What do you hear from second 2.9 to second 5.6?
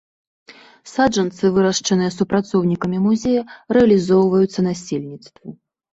музея, рэалізоўваюцца насельніцтву.